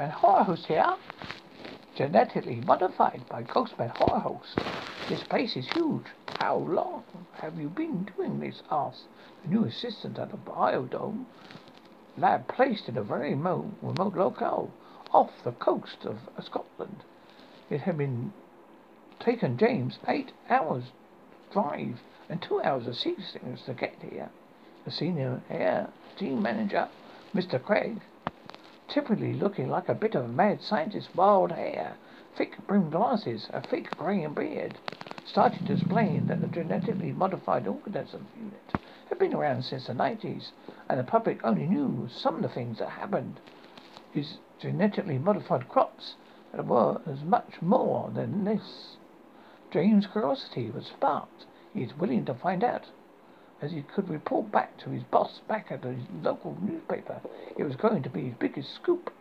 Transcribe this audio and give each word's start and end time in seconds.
Ghostman 0.00 0.12
Horrorhost 0.12 0.64
here. 0.64 0.96
Genetically 1.94 2.62
modified 2.62 3.20
by 3.28 3.42
Ghostman 3.42 3.94
Horrorhost. 3.98 4.56
This 5.10 5.22
place 5.24 5.58
is 5.58 5.68
huge. 5.68 6.06
How 6.38 6.56
long 6.56 7.04
have 7.34 7.60
you 7.60 7.68
been 7.68 8.08
doing 8.16 8.40
this? 8.40 8.62
asked 8.70 9.04
the 9.42 9.50
new 9.50 9.64
assistant 9.66 10.18
at 10.18 10.30
the 10.30 10.38
Biodome 10.38 11.26
lab 12.16 12.48
placed 12.48 12.88
in 12.88 12.96
a 12.96 13.02
very 13.02 13.34
remote, 13.34 13.74
remote 13.82 14.14
locale 14.14 14.70
off 15.12 15.44
the 15.44 15.52
coast 15.52 16.06
of 16.06 16.18
Scotland. 16.42 17.04
It 17.68 17.82
had 17.82 17.98
been 17.98 18.32
taken 19.18 19.58
James 19.58 19.98
eight 20.08 20.32
hours 20.48 20.84
drive 21.52 22.00
and 22.30 22.40
two 22.40 22.62
hours 22.62 22.86
of 22.86 22.96
seasickness 22.96 23.66
to 23.66 23.74
get 23.74 23.96
here. 24.00 24.30
The 24.86 24.92
senior 24.92 25.42
air 25.50 25.90
team 26.16 26.40
manager, 26.40 26.88
Mr. 27.34 27.62
Craig, 27.62 28.00
typically 28.90 29.32
looking 29.34 29.68
like 29.68 29.88
a 29.88 29.94
bit 29.94 30.16
of 30.16 30.24
a 30.24 30.28
mad 30.28 30.60
scientist, 30.60 31.08
wild 31.14 31.52
hair, 31.52 31.96
thick 32.34 32.56
brimmed 32.66 32.90
glasses, 32.90 33.48
a 33.52 33.60
thick 33.60 33.88
greying 33.96 34.34
beard, 34.34 34.72
started 35.24 35.64
to 35.64 35.72
explain 35.72 36.26
that 36.26 36.40
the 36.40 36.48
genetically 36.48 37.12
modified 37.12 37.68
organism 37.68 38.26
unit 38.36 38.74
had 39.08 39.18
been 39.18 39.32
around 39.32 39.62
since 39.62 39.86
the 39.86 39.92
90s, 39.92 40.50
and 40.88 40.98
the 40.98 41.04
public 41.04 41.38
only 41.44 41.66
knew 41.66 42.08
some 42.10 42.36
of 42.36 42.42
the 42.42 42.48
things 42.48 42.78
that 42.78 42.88
happened. 42.88 43.38
These 44.12 44.38
genetically 44.58 45.18
modified 45.18 45.68
crops 45.68 46.16
were 46.52 47.00
as 47.06 47.22
much 47.22 47.62
more 47.62 48.10
than 48.12 48.44
this. 48.44 48.96
James' 49.70 50.08
curiosity 50.08 50.68
was 50.70 50.86
sparked. 50.86 51.46
He 51.72 51.82
was 51.82 51.96
willing 51.96 52.24
to 52.24 52.34
find 52.34 52.64
out. 52.64 52.86
As 53.62 53.72
he 53.72 53.82
could 53.82 54.08
report 54.08 54.50
back 54.50 54.78
to 54.78 54.88
his 54.88 55.02
boss 55.02 55.40
back 55.46 55.70
at 55.70 55.84
his 55.84 56.04
local 56.22 56.56
newspaper, 56.62 57.20
it 57.58 57.64
was 57.64 57.76
going 57.76 58.02
to 58.02 58.08
be 58.08 58.24
his 58.28 58.34
biggest 58.38 58.72
scoop. 58.72 59.12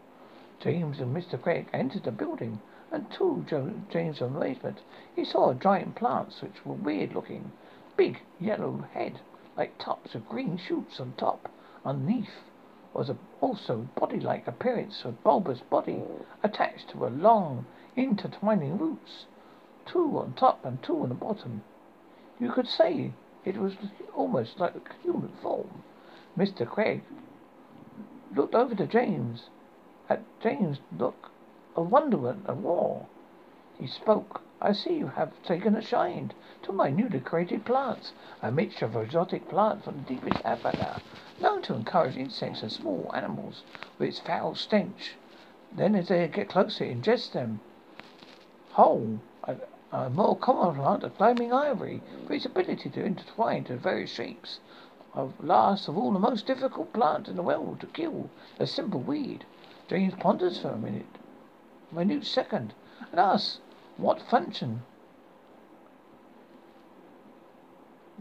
James 0.61 1.01
and 1.01 1.13
Mr. 1.13 1.41
Craig 1.41 1.67
entered 1.73 2.03
the 2.03 2.11
building, 2.13 2.61
and 2.89 3.11
to 3.11 3.45
James' 3.89 4.21
amazement, 4.21 4.79
he 5.13 5.25
saw 5.25 5.53
giant 5.53 5.95
plants 5.95 6.41
which 6.41 6.65
were 6.65 6.75
weird 6.75 7.13
looking. 7.13 7.51
Big 7.97 8.21
yellow 8.39 8.85
head, 8.93 9.19
like 9.57 9.77
tops 9.77 10.15
of 10.15 10.29
green 10.29 10.55
shoots 10.55 11.01
on 11.01 11.13
top. 11.17 11.51
Underneath 11.83 12.43
was 12.93 13.09
a 13.09 13.17
also 13.41 13.89
body-like 13.95 14.47
appearance 14.47 15.03
of 15.03 15.21
bulbous 15.21 15.59
body 15.69 16.01
attached 16.43 16.87
to 16.91 17.05
a 17.05 17.09
long, 17.09 17.65
intertwining 17.97 18.77
roots, 18.77 19.25
two 19.85 20.17
on 20.17 20.31
top 20.33 20.63
and 20.63 20.81
two 20.81 21.01
on 21.01 21.09
the 21.09 21.15
bottom. 21.15 21.61
You 22.39 22.53
could 22.53 22.67
say 22.67 23.11
it 23.45 23.57
was 23.57 23.73
almost 24.13 24.59
like 24.59 24.75
a 24.75 25.01
human 25.01 25.31
form. 25.41 25.83
Mr. 26.37 26.67
Craig 26.67 27.03
looked 28.35 28.55
over 28.55 28.75
to 28.75 28.85
James. 28.85 29.49
At 30.09 30.21
James' 30.41 30.79
look 30.97 31.31
of 31.75 31.91
wonderment 31.91 32.45
and 32.47 32.65
awe, 32.65 33.03
he 33.77 33.87
spoke. 33.87 34.41
I 34.61 34.73
see 34.73 34.97
you 34.97 35.07
have 35.07 35.31
taken 35.43 35.75
a 35.75 35.81
shine 35.81 36.33
to 36.63 36.73
my 36.73 36.89
newly 36.89 37.19
created 37.21 37.63
plants, 37.63 38.11
a 38.41 38.51
mixture 38.51 38.85
of 38.85 38.95
exotic 38.97 39.47
plant 39.47 39.83
from 39.83 39.97
the 39.97 40.15
deepest 40.15 40.43
Africa, 40.43 41.01
known 41.39 41.61
to 41.63 41.75
encourage 41.75 42.17
insects 42.17 42.61
and 42.61 42.71
small 42.71 43.09
animals 43.13 43.63
with 43.97 44.09
its 44.09 44.19
foul 44.19 44.55
stench. 44.55 45.15
Then, 45.71 45.95
as 45.95 46.09
they 46.09 46.27
get 46.27 46.49
closer, 46.49 46.83
ingest 46.83 47.31
them 47.31 47.61
whole. 48.71 49.19
A, 49.91 50.05
a 50.05 50.09
more 50.09 50.37
common 50.37 50.75
plant, 50.75 51.03
a 51.03 51.09
flaming 51.09 51.51
ivory, 51.51 52.03
for 52.27 52.33
its 52.33 52.45
ability 52.45 52.89
to 52.91 53.03
intertwine 53.03 53.63
to 53.63 53.75
various 53.75 54.11
shapes. 54.11 54.59
Of 55.15 55.33
last 55.43 55.87
of 55.87 55.97
all, 55.97 56.11
the 56.11 56.19
most 56.19 56.45
difficult 56.45 56.93
plant 56.93 57.27
in 57.27 57.35
the 57.35 57.41
world 57.41 57.79
to 57.79 57.87
kill, 57.87 58.29
a 58.59 58.67
simple 58.67 58.99
weed. 58.99 59.45
James 59.87 60.13
ponders 60.19 60.59
for 60.59 60.69
a 60.69 60.77
minute, 60.77 61.17
minute 61.91 62.25
second, 62.25 62.75
and 63.09 63.19
asks 63.19 63.59
what 63.97 64.21
function 64.21 64.83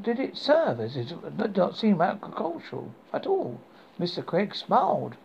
did 0.01 0.19
it 0.19 0.37
serve 0.37 0.81
as 0.81 0.97
it 0.97 1.13
did 1.37 1.57
not 1.57 1.77
seem 1.77 2.01
agricultural 2.01 2.93
at 3.13 3.27
all. 3.27 3.61
Mr. 3.99 4.25
Craig 4.25 4.55
smiled. 4.55 5.17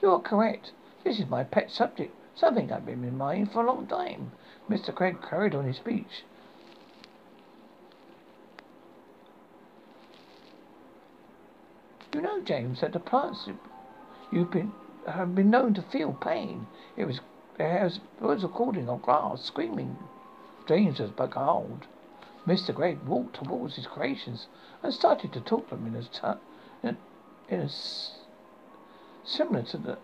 You 0.00 0.12
are 0.12 0.20
correct. 0.20 0.72
This 1.02 1.18
is 1.18 1.26
my 1.28 1.44
pet 1.44 1.70
subject, 1.70 2.14
something 2.34 2.70
I've 2.70 2.86
been 2.86 3.04
in 3.04 3.16
mind 3.16 3.50
for 3.50 3.64
a 3.64 3.66
long 3.66 3.86
time. 3.86 4.32
Mr. 4.68 4.94
Craig 4.94 5.18
carried 5.22 5.54
on 5.54 5.64
his 5.64 5.76
speech. 5.76 6.24
You 12.12 12.20
know, 12.20 12.40
James, 12.42 12.80
that 12.80 12.92
the 12.92 13.00
plants 13.00 13.48
you've 14.32 14.50
been 14.50 14.72
have 15.06 15.34
been 15.34 15.50
known 15.50 15.72
to 15.74 15.82
feel 15.82 16.12
pain. 16.12 16.66
It 16.96 17.06
was 17.06 17.20
there 17.56 17.84
was, 17.84 18.00
was 18.20 18.42
recording 18.42 18.88
of 18.88 19.02
grass 19.02 19.42
screaming. 19.42 19.96
James 20.66 21.00
was 21.00 21.10
beguiled. 21.10 21.86
Mr. 22.46 22.74
Craig 22.74 22.98
walked 23.04 23.36
towards 23.36 23.76
his 23.76 23.86
creations 23.86 24.46
and 24.82 24.92
started 24.92 25.32
to 25.32 25.40
talk 25.40 25.68
to 25.68 25.76
them 25.76 25.86
in 25.86 25.96
a, 25.96 26.02
t- 26.02 26.40
in 26.82 26.96
a, 27.50 27.54
in 27.54 27.68
similar 29.24 29.62
to 29.62 29.76
the 29.76 29.98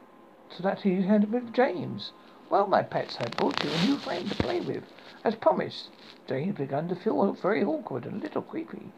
to 0.56 0.62
that 0.62 0.82
he 0.82 1.02
had 1.02 1.32
with 1.32 1.52
James. 1.52 2.12
Well, 2.50 2.66
my 2.66 2.82
pets, 2.82 3.16
I 3.20 3.28
brought 3.28 3.62
you 3.64 3.70
a 3.70 3.86
new 3.86 3.96
friend 3.96 4.28
to 4.28 4.36
play 4.36 4.60
with. 4.60 4.84
As 5.24 5.34
promised, 5.34 5.88
James 6.28 6.56
began 6.56 6.88
to 6.88 6.94
feel 6.94 7.32
very 7.32 7.64
awkward 7.64 8.04
and 8.04 8.20
a 8.20 8.22
little 8.22 8.42
creepy. 8.42 8.92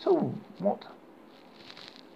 So 0.00 0.34
what? 0.58 0.84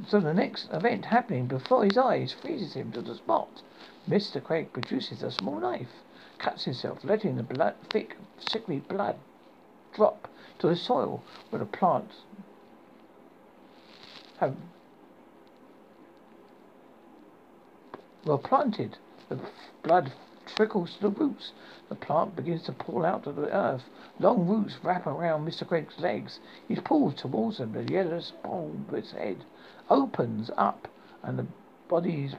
So 0.09 0.21
the 0.21 0.35
next 0.35 0.69
event 0.73 1.07
happening 1.07 1.47
before 1.47 1.85
his 1.85 1.97
eyes 1.97 2.33
freezes 2.33 2.75
him 2.75 2.93
to 2.93 3.01
the 3.01 3.15
spot. 3.15 3.63
Mr. 4.09 4.43
Craig 4.43 4.73
produces 4.73 5.23
a 5.23 5.31
small 5.31 5.59
knife, 5.59 6.03
cuts 6.39 6.65
himself, 6.65 7.05
letting 7.05 7.37
the 7.37 7.43
blood, 7.43 7.75
thick, 7.91 8.17
sickly 8.39 8.81
blood 8.81 9.17
drop 9.95 10.29
to 10.59 10.69
the 10.69 10.77
soil 10.77 11.23
where 11.51 11.61
the 11.61 11.67
plants 11.67 12.17
have 14.39 14.55
were 18.25 18.37
planted. 18.37 18.99
The 19.29 19.39
blood 19.83 20.13
trickles 20.47 20.95
to 20.95 21.03
the 21.03 21.11
roots. 21.11 21.53
The 21.89 21.95
plant 21.95 22.37
begins 22.37 22.63
to 22.65 22.73
pull 22.73 23.05
out 23.05 23.27
of 23.27 23.37
the 23.37 23.55
earth. 23.55 23.85
Long 24.19 24.47
roots 24.47 24.79
wrap 24.83 25.07
around 25.07 25.47
Mr. 25.47 25.67
Craig's 25.67 25.99
legs. 26.01 26.41
He 26.69 26.77
pulls 26.77 27.15
towards 27.15 27.59
them. 27.59 27.73
The 27.73 27.85
yellow 27.85 28.21
bulb 28.43 28.89
of 28.89 28.95
his 28.95 29.13
head 29.13 29.45
opens 29.91 30.51
up, 30.57 30.89
and 31.23 31.39
the 31.39 31.47
body's 31.89 32.35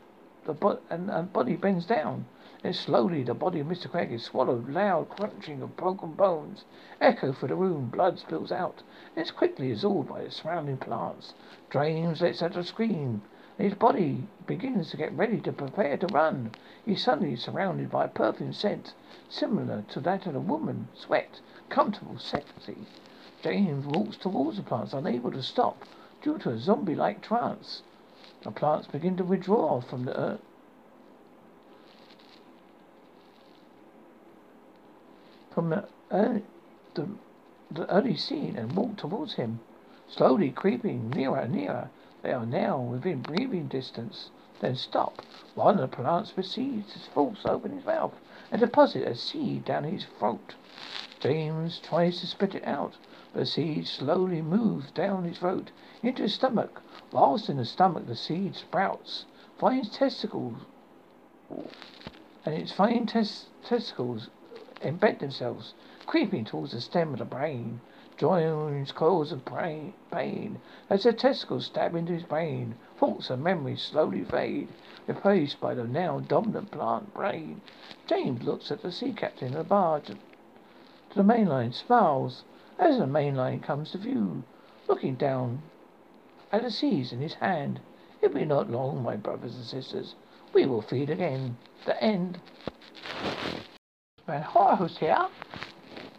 the 0.45 0.53
bo- 0.53 0.79
and, 0.89 1.09
and 1.09 1.33
body 1.33 1.57
bends 1.57 1.85
down. 1.85 2.25
Then 2.63 2.73
slowly 2.73 3.21
the 3.21 3.33
body 3.33 3.59
of 3.59 3.67
Mr. 3.67 3.91
Craig 3.91 4.13
is 4.13 4.23
swallowed. 4.23 4.69
Loud 4.69 5.09
crunching 5.09 5.61
of 5.61 5.75
broken 5.75 6.13
bones 6.13 6.63
echo 7.01 7.33
through 7.33 7.49
the 7.49 7.55
room. 7.55 7.89
Blood 7.89 8.17
spills 8.17 8.51
out 8.51 8.81
is 9.15 9.29
quickly 9.29 9.71
absorbed 9.71 10.09
by 10.09 10.23
the 10.23 10.31
surrounding 10.31 10.77
plants. 10.77 11.33
James 11.69 12.21
lets 12.21 12.41
out 12.41 12.55
a 12.55 12.63
scream. 12.63 13.21
And 13.57 13.67
his 13.67 13.77
body 13.77 14.23
begins 14.45 14.91
to 14.91 14.97
get 14.97 15.17
ready 15.17 15.39
to 15.41 15.51
prepare 15.51 15.97
to 15.97 16.07
run. 16.07 16.51
He's 16.85 17.03
suddenly 17.03 17.35
surrounded 17.35 17.89
by 17.89 18.05
a 18.05 18.09
perfume 18.09 18.53
scent 18.53 18.93
similar 19.29 19.83
to 19.89 19.99
that 20.01 20.27
of 20.27 20.35
a 20.35 20.39
woman. 20.39 20.87
Sweat, 20.93 21.39
comfortable, 21.69 22.19
sexy. 22.19 22.77
James 23.41 23.85
walks 23.85 24.17
towards 24.17 24.57
the 24.57 24.63
plants, 24.63 24.93
unable 24.93 25.31
to 25.31 25.41
stop 25.41 25.85
due 26.21 26.37
to 26.39 26.51
a 26.51 26.59
zombie-like 26.59 27.21
trance. 27.21 27.81
The 28.43 28.51
plants 28.51 28.87
begin 28.87 29.17
to 29.17 29.23
withdraw 29.23 29.81
from 29.81 30.05
the 30.05 30.17
earth. 30.17 30.41
From 35.51 35.69
the, 35.69 35.87
early, 36.11 36.43
the, 36.93 37.07
the 37.71 37.89
early 37.89 38.15
scene 38.15 38.55
and 38.55 38.75
walk 38.75 38.97
towards 38.97 39.33
him, 39.33 39.59
slowly 40.07 40.51
creeping 40.51 41.09
nearer 41.09 41.39
and 41.39 41.53
nearer. 41.55 41.89
They 42.27 42.33
are 42.33 42.45
now 42.45 42.81
within 42.81 43.21
breathing 43.21 43.69
distance. 43.69 44.31
Then 44.59 44.75
stop. 44.75 45.21
One 45.55 45.75
of 45.75 45.89
the 45.89 45.95
plants 45.95 46.33
proceeds 46.33 46.91
to 46.91 46.99
force 47.11 47.45
open 47.45 47.71
his 47.71 47.85
mouth 47.85 48.11
and 48.51 48.59
deposit 48.59 49.07
a 49.07 49.15
seed 49.15 49.63
down 49.63 49.85
his 49.85 50.03
throat. 50.03 50.55
James 51.21 51.79
tries 51.79 52.19
to 52.19 52.27
spit 52.27 52.53
it 52.53 52.67
out, 52.67 52.97
but 53.31 53.39
the 53.39 53.45
seed 53.45 53.87
slowly 53.87 54.41
moves 54.41 54.91
down 54.91 55.23
his 55.23 55.37
throat 55.37 55.71
into 56.03 56.23
his 56.23 56.33
stomach. 56.33 56.81
Whilst 57.13 57.49
in 57.49 57.55
the 57.55 57.63
stomach, 57.63 58.07
the 58.07 58.15
seed 58.17 58.57
sprouts, 58.57 59.23
finds 59.57 59.87
testicles, 59.87 60.57
and 62.45 62.55
its 62.55 62.73
fine 62.73 63.05
tes- 63.05 63.45
testicles 63.63 64.27
embed 64.81 65.19
themselves, 65.19 65.73
creeping 66.05 66.43
towards 66.43 66.73
the 66.73 66.81
stem 66.81 67.13
of 67.13 67.19
the 67.19 67.25
brain. 67.25 67.79
Joins 68.17 68.91
cause 68.91 69.31
of 69.31 69.45
pain 69.45 70.59
as 70.89 71.03
the 71.03 71.13
testicles 71.13 71.67
stab 71.67 71.93
into 71.93 72.13
his 72.13 72.23
brain. 72.23 72.75
Thoughts 72.97 73.29
and 73.29 73.43
memories 73.43 73.83
slowly 73.83 74.23
fade, 74.23 74.69
replaced 75.05 75.59
by 75.59 75.75
the 75.75 75.83
now 75.83 76.19
dominant 76.21 76.71
plant 76.71 77.13
brain. 77.13 77.61
James 78.07 78.41
looks 78.41 78.71
at 78.71 78.81
the 78.81 78.91
sea 78.91 79.13
captain 79.13 79.49
of 79.49 79.53
the 79.53 79.63
barge 79.63 80.05
to 80.07 80.15
the 81.13 81.21
mainline, 81.21 81.71
smiles 81.71 82.43
as 82.79 82.97
the 82.97 83.05
mainline 83.05 83.61
comes 83.61 83.91
to 83.91 83.99
view, 83.99 84.43
looking 84.87 85.13
down 85.13 85.61
at 86.51 86.63
the 86.63 86.71
seas 86.71 87.13
in 87.13 87.21
his 87.21 87.35
hand. 87.35 87.79
It 88.21 88.33
will 88.33 88.39
be 88.39 88.45
not 88.45 88.71
long, 88.71 89.03
my 89.03 89.15
brothers 89.15 89.55
and 89.55 89.63
sisters, 89.63 90.15
We 90.53 90.65
will 90.65 90.81
feed 90.81 91.11
again. 91.11 91.57
The 91.85 92.01
end. 92.03 92.39
Horror 94.27 94.75
Host 94.75 94.97
here. 94.97 95.27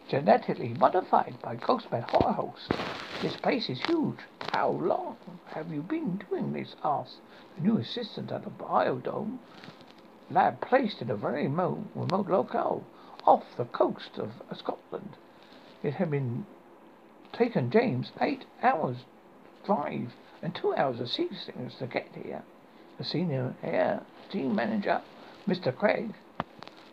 Genetically 0.08 0.72
modified 0.72 1.34
by 1.42 1.54
Ghostman 1.56 2.08
Horror 2.08 2.32
Host. 2.32 2.72
This 3.20 3.36
place 3.36 3.68
is 3.68 3.78
huge. 3.82 4.16
How 4.54 4.70
long 4.70 5.18
have 5.48 5.70
you 5.70 5.82
been 5.82 6.16
doing 6.30 6.54
this? 6.54 6.74
asked 6.82 7.18
the 7.54 7.62
new 7.62 7.76
assistant 7.76 8.32
at 8.32 8.44
the 8.44 8.50
Biodome 8.50 9.38
lab 10.30 10.62
placed 10.62 11.02
in 11.02 11.10
a 11.10 11.14
very 11.14 11.42
remote, 11.42 11.84
locale 11.94 12.84
off 13.26 13.44
the 13.58 13.66
coast 13.66 14.16
of 14.16 14.30
Scotland. 14.56 15.18
It 15.82 15.92
had 15.92 16.10
been 16.10 16.46
taken 17.34 17.70
James 17.70 18.10
eight 18.18 18.46
hours 18.62 19.04
drive 19.66 20.14
and 20.40 20.54
two 20.54 20.74
hours 20.74 21.00
of 21.00 21.10
seasickness 21.10 21.74
to 21.80 21.86
get 21.86 22.08
here. 22.14 22.44
The 22.96 23.04
senior 23.04 23.54
air 23.62 24.00
team 24.30 24.54
manager, 24.54 25.02
Mr. 25.46 25.76
Craig, 25.76 26.14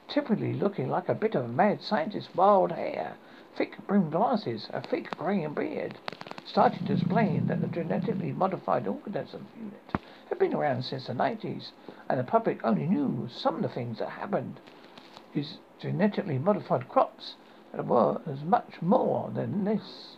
typically 0.08 0.54
looking 0.54 0.90
like 0.90 1.10
a 1.10 1.16
bit 1.16 1.36
of 1.36 1.46
a 1.46 1.48
mad 1.48 1.82
scientist, 1.82 2.30
wild 2.36 2.72
hair, 2.72 3.18
thick 3.56 3.76
brimmed 3.88 4.12
glasses, 4.12 4.70
a 4.74 4.82
thick 4.82 5.10
grey 5.18 5.46
beard, 5.48 5.98
started 6.46 6.86
to 6.86 6.94
explain 6.94 7.48
that 7.48 7.62
the 7.62 7.68
genetically 7.68 8.32
modified 8.32 8.88
organism 8.88 9.48
unit 9.58 9.94
had 10.30 10.38
been 10.38 10.54
around 10.54 10.84
since 10.84 11.08
the 11.08 11.14
90s, 11.14 11.72
and 12.10 12.20
the 12.20 12.24
public 12.24 12.64
only 12.64 12.86
knew 12.86 13.28
some 13.30 13.56
of 13.56 13.62
the 13.62 13.70
things 13.70 14.00
that 14.00 14.10
happened. 14.10 14.60
His 15.32 15.58
genetically 15.80 16.38
modified 16.38 16.88
crops 16.88 17.36
were 17.74 18.22
as 18.26 18.44
much 18.44 18.82
more 18.82 19.30
than 19.34 19.66
this. 19.66 20.18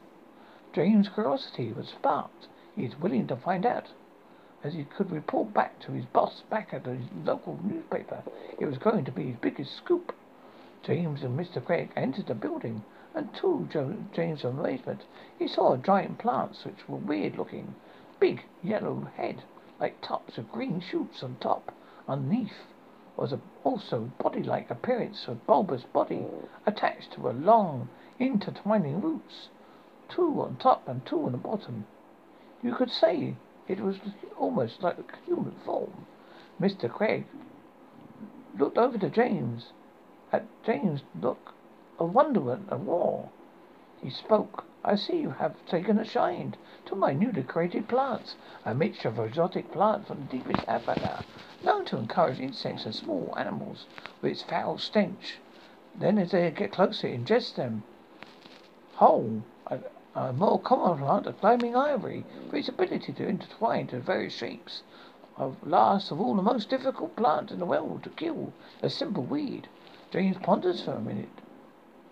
James' 0.73 1.09
curiosity 1.09 1.71
was 1.73 1.87
sparked. 1.87 2.47
He 2.75 2.83
was 2.85 2.99
willing 2.99 3.25
to 3.27 3.35
find 3.35 3.65
out. 3.65 3.87
As 4.63 4.73
he 4.73 4.85
could 4.85 5.11
report 5.11 5.53
back 5.53 5.77
to 5.81 5.91
his 5.91 6.05
boss 6.05 6.41
back 6.49 6.73
at 6.73 6.83
the 6.83 6.97
local 7.23 7.59
newspaper, 7.63 8.23
it 8.57 8.65
was 8.65 8.79
going 8.79 9.05
to 9.05 9.11
be 9.11 9.27
his 9.27 9.35
biggest 9.37 9.75
scoop. 9.75 10.15
James 10.81 11.21
and 11.21 11.39
Mr. 11.39 11.63
Craig 11.63 11.91
entered 11.95 12.25
the 12.25 12.33
building, 12.33 12.83
and 13.13 13.31
to 13.35 13.69
James' 14.11 14.43
amazement, 14.43 15.03
he 15.37 15.47
saw 15.47 15.77
giant 15.77 16.17
plants 16.17 16.65
which 16.65 16.89
were 16.89 16.97
weird 16.97 17.37
looking. 17.37 17.75
Big 18.19 18.45
yellow 18.63 19.07
head 19.15 19.43
like 19.79 20.01
tops 20.01 20.39
of 20.39 20.51
green 20.51 20.79
shoots 20.79 21.21
on 21.21 21.37
top. 21.39 21.71
Underneath 22.07 22.73
was 23.15 23.31
a 23.31 23.39
also 23.63 24.11
body-like 24.17 24.71
appearance 24.71 25.27
of 25.27 25.45
bulbous 25.45 25.83
body 25.83 26.25
attached 26.65 27.11
to 27.11 27.29
a 27.29 27.31
long, 27.31 27.89
intertwining 28.17 29.01
roots, 29.01 29.49
two 30.09 30.41
on 30.41 30.55
top 30.57 30.87
and 30.87 31.05
two 31.05 31.25
on 31.25 31.33
the 31.33 31.37
bottom. 31.37 31.85
You 32.63 32.73
could 32.73 32.89
say 32.89 33.35
it 33.67 33.79
was 33.79 33.97
almost 34.37 34.81
like 34.81 34.97
a 34.97 35.25
human 35.25 35.55
form. 35.65 36.05
Mr. 36.59 36.89
Craig 36.89 37.25
looked 38.57 38.77
over 38.77 38.97
to 38.97 39.09
James. 39.09 39.71
At 40.31 40.45
James' 40.63 41.03
look 41.21 41.53
of 41.99 42.13
wonderment 42.13 42.67
and 42.69 42.87
awe, 42.89 43.27
he 44.01 44.09
spoke. 44.09 44.65
I 44.83 44.95
see 44.95 45.17
you 45.17 45.31
have 45.31 45.65
taken 45.65 45.99
a 45.99 46.05
shine 46.05 46.55
to 46.85 46.95
my 46.95 47.11
newly 47.11 47.43
created 47.43 47.87
plants, 47.89 48.35
a 48.65 48.73
mixture 48.73 49.09
of 49.09 49.19
exotic 49.19 49.71
plants 49.71 50.07
from 50.07 50.21
the 50.21 50.37
deepest 50.37 50.67
Africa, 50.67 51.23
known 51.63 51.85
to 51.85 51.97
encourage 51.97 52.39
insects 52.39 52.85
and 52.85 52.95
small 52.95 53.33
animals 53.37 53.85
with 54.21 54.31
its 54.31 54.43
foul 54.43 54.77
stench. 54.77 55.39
Then, 55.99 56.17
as 56.17 56.31
they 56.31 56.49
get 56.51 56.71
closer, 56.71 57.07
ingest 57.07 57.55
them 57.55 57.83
whole. 58.95 59.41
A, 60.17 60.29
a 60.29 60.33
more 60.33 60.59
common 60.59 60.97
plant 60.97 61.27
of 61.27 61.39
climbing 61.39 61.75
ivory 61.75 62.25
for 62.49 62.57
its 62.57 62.67
ability 62.67 63.13
to 63.13 63.27
intertwine 63.27 63.85
to 63.87 63.99
various 63.99 64.33
shapes. 64.33 64.81
Last 65.63 66.09
of 66.09 66.19
all, 66.19 66.33
the 66.33 66.41
most 66.41 66.69
difficult 66.69 67.15
plant 67.15 67.51
in 67.51 67.59
the 67.59 67.65
world 67.67 68.01
to 68.03 68.09
kill, 68.09 68.51
a 68.81 68.89
simple 68.89 69.23
weed. 69.23 69.67
James 70.09 70.37
ponders 70.41 70.81
for 70.83 70.93
a 70.93 70.99
minute, 70.99 71.29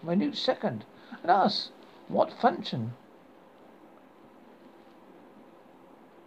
minute 0.03 0.37
second, 0.37 0.85
and 1.23 1.31
asks 1.31 1.71
what 2.07 2.31
function 2.31 2.93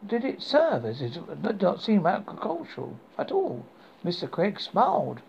did 0.04 0.24
it 0.24 0.42
serve 0.42 0.84
as 0.84 1.00
it 1.00 1.42
did 1.42 1.62
not 1.62 1.80
seem 1.80 2.06
agricultural 2.06 2.96
at 3.16 3.30
all? 3.30 3.64
Mr. 4.04 4.28
Craig 4.28 4.58
smiled. 4.58 5.20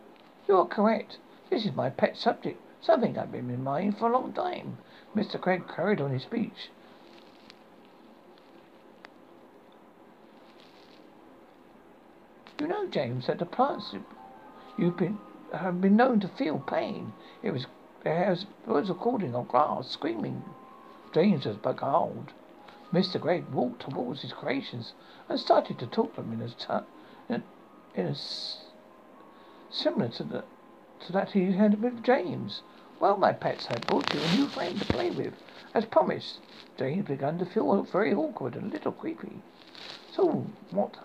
You 0.48 0.58
are 0.58 0.66
correct. 0.66 1.18
This 1.50 1.66
is 1.66 1.76
my 1.76 1.90
pet 1.92 2.18
subject, 2.18 2.60
something 2.82 3.18
I've 3.18 3.32
been 3.32 3.50
in 3.50 3.64
mind 3.64 3.98
for 3.98 4.10
a 4.10 4.14
long 4.14 4.34
time. 4.34 4.78
Mr. 5.16 5.40
Craig 5.40 5.64
carried 5.68 6.02
on 6.02 6.12
his 6.12 6.24
speech. 6.24 6.70
You 12.60 12.68
know, 12.68 12.88
James, 12.88 13.28
that 13.28 13.40
the 13.40 13.46
plants 13.46 13.96
you've 14.78 14.98
been 14.98 15.18
have 15.54 15.82
been 15.82 15.96
known 15.96 16.20
to 16.20 16.28
feel 16.28 16.60
pain. 16.60 17.14
It 17.42 17.52
was 17.52 17.66
there's 18.04 18.46
birds 18.66 18.90
recording 18.90 19.36
on 19.36 19.46
grass, 19.46 19.88
screaming. 19.90 20.44
James 21.14 21.46
was 21.46 21.58
beguiled. 21.58 22.32
Mr. 22.94 23.20
Craig 23.20 23.46
walked 23.52 23.82
towards 23.82 24.22
his 24.22 24.34
creations 24.34 24.94
and 25.28 25.40
started 25.40 25.78
to 25.80 25.88
talk 25.88 26.16
to 26.16 26.22
them 26.22 26.34
in 26.34 26.42
a, 26.42 26.50
t- 26.50 26.86
in 27.30 27.36
a, 27.36 28.00
in 28.00 28.08
a 28.08 28.12
s- 28.12 28.58
similar 29.70 30.08
to 30.10 30.24
the 30.24 30.44
to 31.06 31.12
that 31.14 31.32
he 31.32 31.52
had 31.52 31.82
with 31.82 32.04
James. 32.04 32.62
Well, 33.00 33.18
my 33.18 33.32
pets, 33.32 33.68
I 33.70 33.78
brought 33.78 34.14
you 34.14 34.20
a 34.20 34.36
new 34.36 34.48
friend 34.48 34.78
to 34.80 34.86
play 34.86 35.12
with, 35.12 35.34
as 35.74 35.86
promised. 35.86 36.40
James 36.78 37.08
began 37.08 37.38
to 37.40 37.46
feel 37.46 37.82
very 37.84 38.14
awkward 38.14 38.56
and 38.56 38.72
a 38.72 38.74
little 38.74 38.92
creepy. 38.92 39.42
So 40.14 40.46
what? 40.72 40.98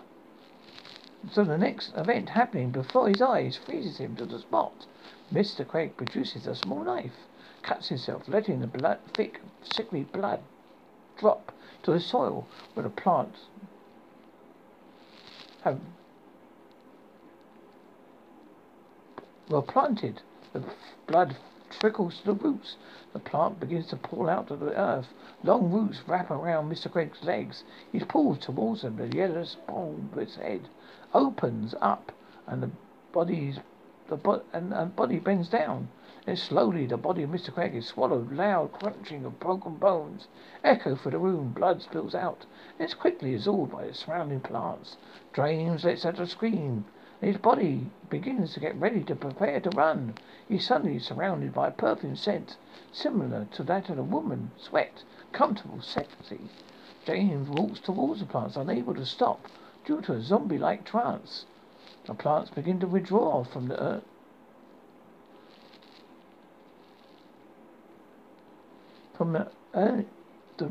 So 1.31 1.43
the 1.43 1.57
next 1.57 1.93
event 1.95 2.29
happening 2.29 2.71
before 2.71 3.07
his 3.07 3.21
eyes 3.21 3.57
freezes 3.57 3.97
him 3.97 4.15
to 4.17 4.25
the 4.25 4.39
spot. 4.39 4.85
Mr. 5.33 5.67
Craig 5.67 5.97
produces 5.97 6.45
a 6.47 6.55
small 6.55 6.83
knife, 6.83 7.27
cuts 7.63 7.89
himself, 7.89 8.27
letting 8.27 8.59
the 8.59 8.67
blood, 8.67 8.99
thick, 9.13 9.41
sickly 9.63 10.03
blood 10.03 10.41
drop 11.17 11.51
to 11.83 11.91
the 11.91 11.99
soil 11.99 12.45
where 12.73 12.83
the 12.83 12.89
plants 12.89 13.39
have 15.63 15.79
were 19.47 19.61
planted. 19.61 20.21
The 20.53 20.63
blood 21.05 21.35
trickles 21.69 22.19
to 22.19 22.25
the 22.25 22.33
roots. 22.33 22.77
The 23.13 23.19
plant 23.19 23.59
begins 23.59 23.87
to 23.87 23.95
pull 23.95 24.29
out 24.29 24.49
of 24.49 24.59
the 24.59 24.75
earth. 24.79 25.13
Long 25.43 25.71
roots 25.71 26.01
wrap 26.07 26.31
around 26.31 26.71
Mr. 26.71 26.91
Craig's 26.91 27.23
legs. 27.23 27.63
He 27.91 27.99
pulls 27.99 28.39
towards 28.39 28.81
them. 28.81 28.97
The 28.97 29.15
yellow 29.15 29.45
bulbous 29.67 30.35
head 30.37 30.69
opens 31.13 31.75
up, 31.79 32.11
and 32.47 32.63
the 32.63 32.71
body's 33.11 33.59
the 34.07 34.15
bo- 34.15 34.43
and, 34.53 34.73
and 34.73 34.95
body 34.95 35.19
bends 35.19 35.49
down. 35.49 35.89
Then 36.25 36.37
slowly 36.37 36.85
the 36.85 36.97
body 36.97 37.23
of 37.23 37.29
Mr. 37.29 37.53
Craig 37.53 37.75
is 37.75 37.87
swallowed. 37.87 38.31
Loud 38.31 38.71
crunching 38.71 39.25
of 39.25 39.39
broken 39.39 39.75
bones 39.75 40.27
echo 40.63 40.95
through 40.95 41.11
the 41.11 41.17
room. 41.17 41.51
Blood 41.51 41.81
spills 41.81 42.15
out. 42.15 42.45
Is 42.79 42.93
quickly 42.93 43.35
absorbed 43.35 43.71
by 43.71 43.87
the 43.87 43.93
surrounding 43.93 44.39
plants. 44.39 44.97
James 45.33 45.83
lets 45.83 46.05
out 46.05 46.19
a 46.19 46.27
scream. 46.27 46.85
His 47.21 47.37
body 47.37 47.87
begins 48.09 48.53
to 48.53 48.59
get 48.59 48.79
ready 48.79 49.03
to 49.03 49.15
prepare 49.15 49.59
to 49.61 49.69
run. 49.71 50.13
He's 50.47 50.67
suddenly 50.67 50.99
surrounded 50.99 51.53
by 51.53 51.69
a 51.69 51.71
perfume 51.71 52.15
scent 52.15 52.57
similar 52.91 53.47
to 53.53 53.63
that 53.63 53.89
of 53.89 53.97
a 53.97 54.03
woman. 54.03 54.51
Sweat, 54.57 55.03
comfortable, 55.31 55.81
sexy. 55.81 56.39
James 57.05 57.49
walks 57.49 57.79
towards 57.79 58.19
the 58.19 58.25
plants, 58.25 58.55
unable 58.55 58.93
to 58.95 59.05
stop 59.05 59.47
due 59.85 60.01
to 60.01 60.13
a 60.13 60.21
zombie-like 60.21 60.85
trance. 60.85 61.45
The 62.05 62.13
plants 62.13 62.49
begin 62.49 62.79
to 62.79 62.87
withdraw 62.87 63.43
from 63.43 63.67
the 63.67 63.81
earth. 63.81 64.03
From 69.15 69.33
the, 69.33 69.47
early, 69.73 70.05
the, 70.57 70.69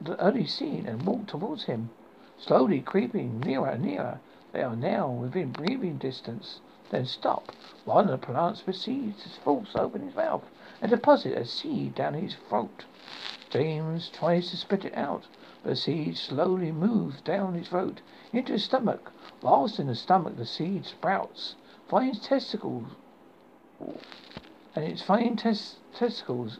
the 0.00 0.20
early 0.20 0.46
scene 0.46 0.86
and 0.86 1.02
walk 1.02 1.26
towards 1.26 1.64
him, 1.64 1.90
slowly 2.38 2.80
creeping 2.80 3.40
nearer 3.40 3.70
and 3.70 3.84
nearer. 3.84 4.20
They 4.52 4.62
are 4.62 4.76
now 4.76 5.08
within 5.08 5.50
breathing 5.52 5.96
distance. 5.96 6.60
Then 6.90 7.06
stop. 7.06 7.52
One 7.86 8.04
of 8.04 8.20
the 8.20 8.26
plants 8.26 8.60
proceeds 8.60 9.22
to 9.22 9.30
force 9.40 9.74
open 9.74 10.02
his 10.02 10.14
mouth 10.14 10.44
and 10.82 10.90
deposit 10.90 11.38
a 11.38 11.46
seed 11.46 11.94
down 11.94 12.14
his 12.14 12.34
throat. 12.48 12.84
James 13.48 14.10
tries 14.10 14.50
to 14.50 14.56
spit 14.56 14.84
it 14.84 14.94
out, 14.94 15.22
but 15.62 15.70
the 15.70 15.76
seed 15.76 16.18
slowly 16.18 16.70
moves 16.70 17.20
down 17.22 17.54
his 17.54 17.68
throat 17.68 18.02
into 18.32 18.52
his 18.52 18.64
stomach. 18.64 19.10
Whilst 19.40 19.80
in 19.80 19.86
the 19.86 19.94
stomach, 19.94 20.36
the 20.36 20.44
seed 20.44 20.84
sprouts, 20.84 21.54
finds 21.88 22.20
testicles, 22.20 22.88
and 24.74 24.84
its 24.84 25.02
fine 25.02 25.36
tes- 25.36 25.76
testicles 25.94 26.58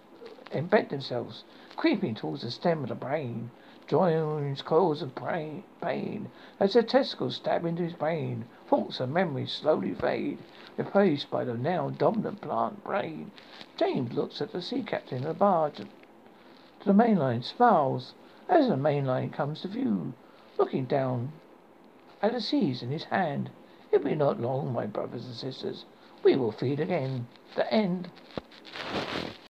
embed 0.50 0.88
themselves, 0.88 1.44
creeping 1.76 2.14
towards 2.14 2.42
the 2.42 2.50
stem 2.50 2.82
of 2.82 2.88
the 2.88 2.94
brain. 2.94 3.50
Joins 3.92 4.62
coils 4.62 5.02
of 5.02 5.14
pain 5.14 6.30
as 6.58 6.72
the 6.72 6.82
testicles 6.82 7.36
stab 7.36 7.66
into 7.66 7.82
his 7.82 7.92
brain. 7.92 8.46
Thoughts 8.66 9.00
and 9.00 9.12
memories 9.12 9.52
slowly 9.52 9.92
fade, 9.92 10.38
replaced 10.78 11.30
by 11.30 11.44
the 11.44 11.58
now 11.58 11.90
dominant 11.90 12.40
plant 12.40 12.82
brain. 12.84 13.30
James 13.76 14.14
looks 14.14 14.40
at 14.40 14.50
the 14.50 14.62
sea 14.62 14.82
captain 14.82 15.18
of 15.18 15.24
the 15.24 15.34
barge 15.34 15.74
to 15.74 15.86
the 16.86 16.94
mainline, 16.94 17.44
smiles 17.44 18.14
as 18.48 18.66
the 18.66 18.76
mainline 18.76 19.30
comes 19.30 19.60
to 19.60 19.68
view, 19.68 20.14
looking 20.56 20.86
down 20.86 21.30
at 22.22 22.32
the 22.32 22.40
seas 22.40 22.82
in 22.82 22.90
his 22.90 23.04
hand. 23.04 23.50
It 23.90 23.98
will 23.98 24.08
be 24.08 24.14
not 24.14 24.40
long, 24.40 24.72
my 24.72 24.86
brothers 24.86 25.26
and 25.26 25.34
sisters. 25.34 25.84
We 26.22 26.36
will 26.36 26.52
feed 26.52 26.80
again. 26.80 27.26
The 27.56 27.70
end. 27.70 28.08